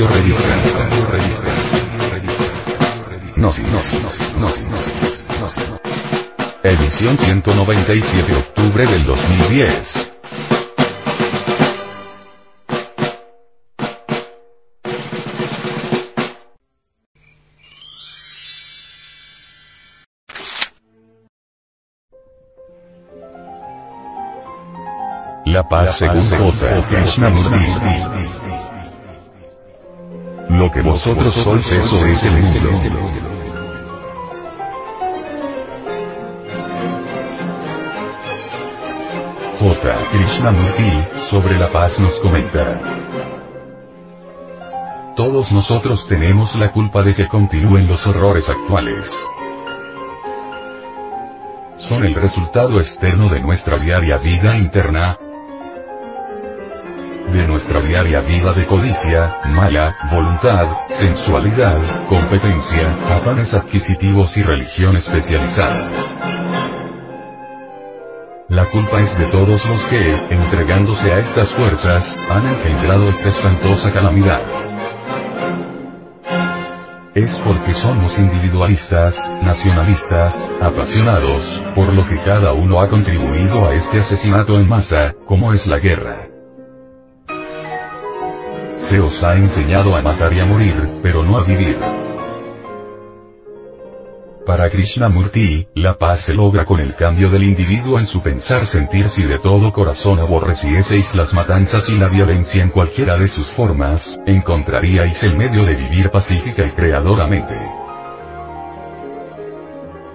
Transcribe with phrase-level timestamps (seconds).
[0.00, 0.48] Cambio Revista.
[3.36, 3.54] No, no,
[4.38, 4.48] no, no,
[6.62, 10.10] Edición 197 octubre del 2010.
[25.44, 26.30] La paz según.
[30.60, 33.00] Lo que vosotros sois eso es el mundo.
[39.58, 39.96] J.
[40.12, 40.90] Krishnamurti,
[41.30, 42.78] sobre la paz nos comenta.
[45.16, 49.10] Todos nosotros tenemos la culpa de que continúen los horrores actuales
[51.76, 55.18] son el resultado externo de nuestra diaria vida interna,
[57.30, 65.90] de nuestra diaria vida de codicia, mala, voluntad, sensualidad, competencia, afanes adquisitivos y religión especializada.
[68.48, 73.92] La culpa es de todos los que, entregándose a estas fuerzas, han engendrado esta espantosa
[73.92, 74.42] calamidad.
[77.14, 83.98] Es porque somos individualistas, nacionalistas, apasionados, por lo que cada uno ha contribuido a este
[83.98, 86.29] asesinato en masa, como es la guerra.
[88.90, 91.78] Se os ha enseñado a matar y a morir, pero no a vivir.
[94.44, 99.08] Para Krishnamurti, la paz se logra con el cambio del individuo en su pensar sentir
[99.08, 104.20] si de todo corazón aborrecieseis las matanzas y la violencia en cualquiera de sus formas,
[104.26, 107.79] encontraríais el medio de vivir pacífica y creadoramente.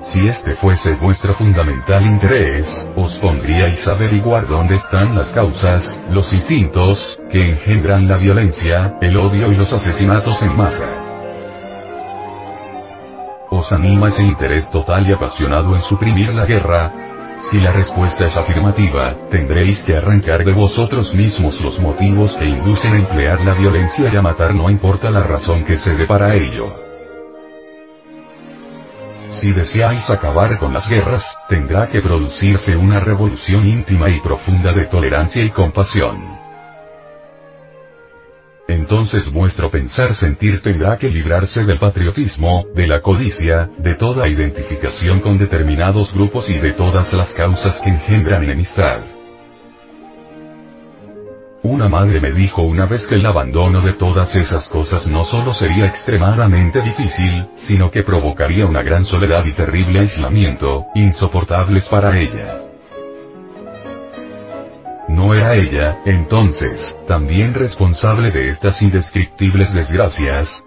[0.00, 6.32] Si este fuese vuestro fundamental interés, os pondríais a averiguar dónde están las causas, los
[6.32, 10.88] instintos, que engendran la violencia, el odio y los asesinatos en masa.
[13.50, 16.92] ¿Os anima ese interés total y apasionado en suprimir la guerra?
[17.38, 22.92] Si la respuesta es afirmativa, tendréis que arrancar de vosotros mismos los motivos que inducen
[22.92, 26.34] a emplear la violencia y a matar no importa la razón que se dé para
[26.34, 26.87] ello.
[29.40, 34.86] Si deseáis acabar con las guerras, tendrá que producirse una revolución íntima y profunda de
[34.86, 36.38] tolerancia y compasión.
[38.66, 45.20] Entonces vuestro pensar sentir tendrá que librarse del patriotismo, de la codicia, de toda identificación
[45.20, 49.17] con determinados grupos y de todas las causas que engendran enemistad.
[51.78, 55.54] Una madre me dijo una vez que el abandono de todas esas cosas no solo
[55.54, 62.62] sería extremadamente difícil, sino que provocaría una gran soledad y terrible aislamiento, insoportables para ella.
[65.06, 70.66] ¿No era ella, entonces, también responsable de estas indescriptibles desgracias?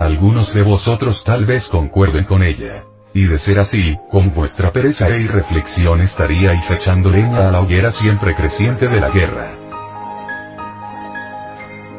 [0.00, 2.82] Algunos de vosotros tal vez concuerden con ella.
[3.16, 7.90] Y de ser así, con vuestra pereza e irreflexión estaríais echando leña a la hoguera
[7.90, 9.54] siempre creciente de la guerra.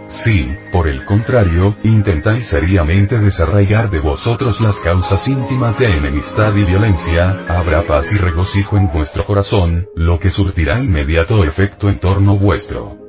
[0.06, 6.64] Si, por el contrario, intentáis seriamente desarraigar de vosotros las causas íntimas de enemistad y
[6.64, 12.38] violencia, habrá paz y regocijo en vuestro corazón, lo que surtirá inmediato efecto en torno
[12.38, 13.07] vuestro.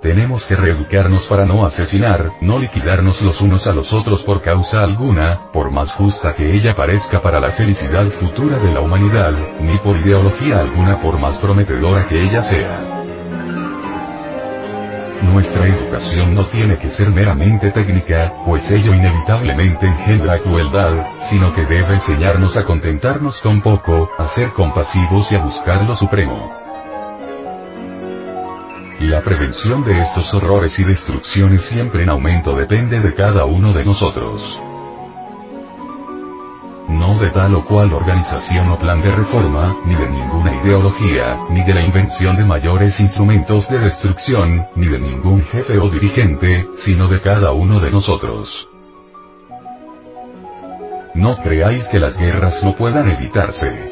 [0.00, 4.82] Tenemos que reeducarnos para no asesinar, no liquidarnos los unos a los otros por causa
[4.82, 9.76] alguna, por más justa que ella parezca para la felicidad futura de la humanidad, ni
[9.76, 12.96] por ideología alguna por más prometedora que ella sea.
[15.22, 21.66] Nuestra educación no tiene que ser meramente técnica, pues ello inevitablemente engendra crueldad, sino que
[21.66, 26.59] debe enseñarnos a contentarnos con poco, a ser compasivos y a buscar lo supremo.
[29.00, 33.82] La prevención de estos horrores y destrucciones siempre en aumento depende de cada uno de
[33.82, 34.42] nosotros.
[36.86, 41.64] No de tal o cual organización o plan de reforma, ni de ninguna ideología, ni
[41.64, 47.08] de la invención de mayores instrumentos de destrucción, ni de ningún jefe o dirigente, sino
[47.08, 48.68] de cada uno de nosotros.
[51.14, 53.89] No creáis que las guerras no puedan evitarse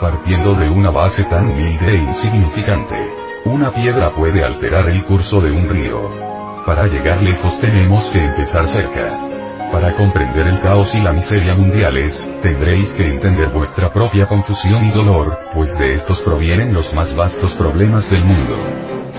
[0.00, 2.96] partiendo de una base tan humilde e insignificante.
[3.44, 6.64] Una piedra puede alterar el curso de un río.
[6.64, 9.28] Para llegar lejos tenemos que empezar cerca.
[9.70, 14.90] Para comprender el caos y la miseria mundiales, tendréis que entender vuestra propia confusión y
[14.90, 19.09] dolor, pues de estos provienen los más vastos problemas del mundo.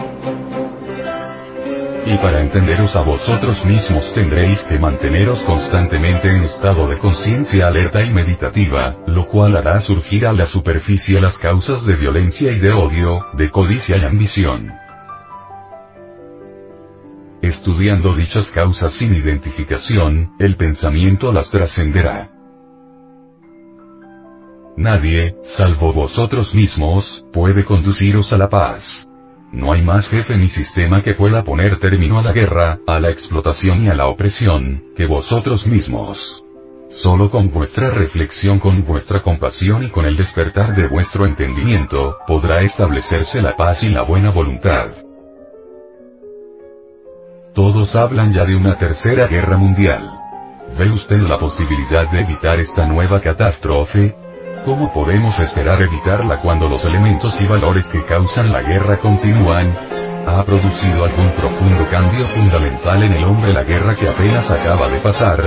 [2.04, 8.04] Y para entenderos a vosotros mismos tendréis que manteneros constantemente en estado de conciencia alerta
[8.04, 12.72] y meditativa, lo cual hará surgir a la superficie las causas de violencia y de
[12.72, 14.74] odio, de codicia y ambición.
[17.44, 22.32] Estudiando dichas causas sin identificación, el pensamiento las trascenderá.
[24.76, 29.08] Nadie, salvo vosotros mismos, puede conduciros a la paz.
[29.52, 33.10] No hay más jefe ni sistema que pueda poner término a la guerra, a la
[33.10, 36.46] explotación y a la opresión, que vosotros mismos.
[36.90, 42.62] Solo con vuestra reflexión, con vuestra compasión y con el despertar de vuestro entendimiento, podrá
[42.62, 44.92] establecerse la paz y la buena voluntad.
[47.54, 50.12] Todos hablan ya de una tercera guerra mundial.
[50.78, 54.16] ¿Ve usted la posibilidad de evitar esta nueva catástrofe?
[54.66, 59.74] ¿Cómo podemos esperar evitarla cuando los elementos y valores que causan la guerra continúan?
[60.28, 65.00] ¿Ha producido algún profundo cambio fundamental en el hombre la guerra que apenas acaba de
[65.00, 65.44] pasar?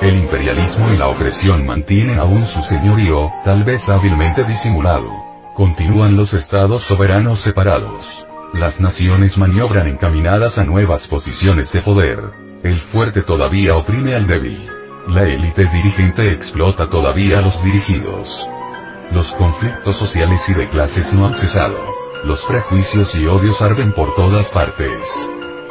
[0.00, 5.10] El imperialismo y la opresión mantienen aún su señorío, tal vez hábilmente disimulado.
[5.54, 8.08] Continúan los estados soberanos separados.
[8.54, 12.20] Las naciones maniobran encaminadas a nuevas posiciones de poder.
[12.62, 14.81] El fuerte todavía oprime al débil.
[15.08, 18.30] La élite dirigente explota todavía a los dirigidos.
[19.10, 21.76] Los conflictos sociales y de clases no han cesado.
[22.24, 25.10] Los prejuicios y odios arden por todas partes.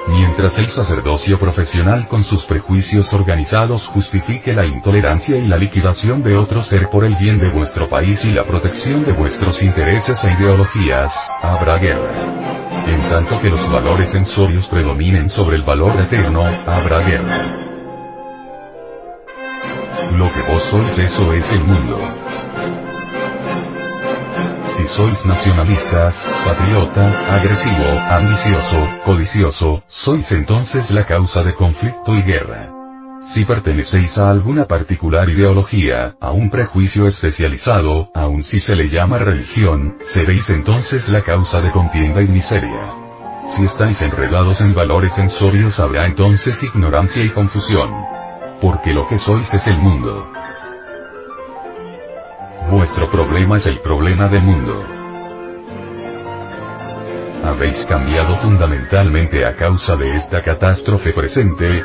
[0.09, 6.35] Mientras el sacerdocio profesional con sus prejuicios organizados justifique la intolerancia y la liquidación de
[6.35, 10.33] otro ser por el bien de vuestro país y la protección de vuestros intereses e
[10.33, 12.11] ideologías, habrá guerra.
[12.85, 17.70] En tanto que los valores sensorios predominen sobre el valor eterno, habrá guerra.
[20.17, 21.97] Lo que vos sois eso es el mundo.
[24.65, 32.71] Si sois nacionalistas, patriota, agresivo, ambicioso, codicioso, sois entonces la causa de conflicto y guerra.
[33.21, 39.19] Si pertenecéis a alguna particular ideología, a un prejuicio especializado, aun si se le llama
[39.19, 42.95] religión, seréis entonces la causa de contienda y miseria.
[43.45, 48.10] Si estáis enredados en valores sensorios habrá entonces ignorancia y confusión.
[48.61, 50.31] Porque lo que sois es el mundo.
[52.69, 54.85] Vuestro problema es el problema del mundo.
[57.43, 61.81] Habéis cambiado fundamentalmente a causa de esta catástrofe presente.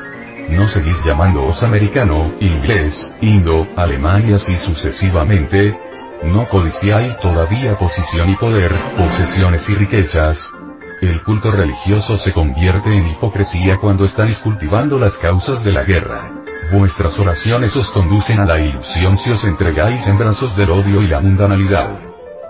[0.51, 5.81] No seguís llamándoos americano, inglés, indo, alemán y así sucesivamente.
[6.25, 10.53] No codiciáis todavía posición y poder, posesiones y riquezas.
[11.01, 16.46] El culto religioso se convierte en hipocresía cuando estáis cultivando las causas de la guerra.
[16.73, 21.07] Vuestras oraciones os conducen a la ilusión si os entregáis en brazos del odio y
[21.07, 21.93] la mundanalidad.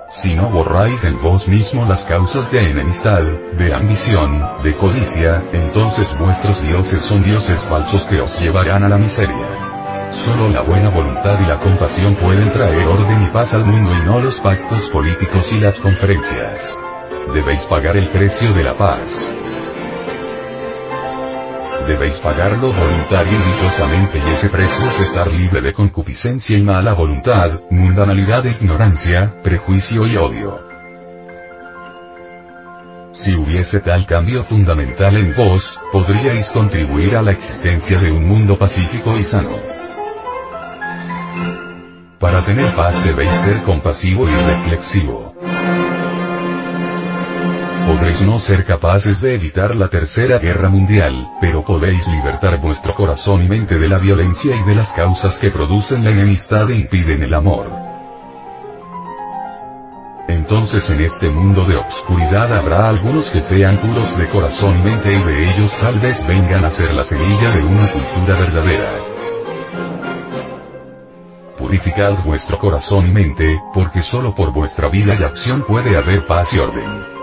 [0.08, 3.20] Si no borráis en vos mismo las causas de enemistad,
[3.58, 8.96] de ambición, de codicia, entonces vuestros dioses son dioses falsos que os llevarán a la
[8.96, 10.12] miseria.
[10.12, 14.06] Solo la buena voluntad y la compasión pueden traer orden y paz al mundo y
[14.06, 16.64] no los pactos políticos y las conferencias.
[17.34, 19.12] Debéis pagar el precio de la paz
[21.86, 26.94] debéis pagarlo voluntario y dichosamente y ese precio es estar libre de concupiscencia y mala
[26.94, 30.66] voluntad, mundanalidad e ignorancia, prejuicio y odio.
[33.12, 38.58] Si hubiese tal cambio fundamental en vos, podríais contribuir a la existencia de un mundo
[38.58, 39.56] pacífico y sano.
[42.18, 45.55] Para tener paz debéis ser compasivo y reflexivo
[47.96, 53.42] podréis no ser capaces de evitar la tercera guerra mundial, pero podéis libertar vuestro corazón
[53.42, 57.22] y mente de la violencia y de las causas que producen la enemistad e impiden
[57.22, 57.70] el amor.
[60.28, 65.08] Entonces en este mundo de obscuridad habrá algunos que sean puros de corazón y mente
[65.10, 68.90] y de ellos tal vez vengan a ser la semilla de una cultura verdadera.
[71.56, 76.52] Purificad vuestro corazón y mente, porque solo por vuestra vida y acción puede haber paz
[76.52, 77.15] y orden.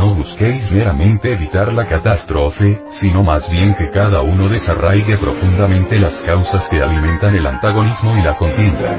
[0.00, 6.16] No busquéis meramente evitar la catástrofe, sino más bien que cada uno desarraigue profundamente las
[6.16, 8.98] causas que alimentan el antagonismo y la contienda.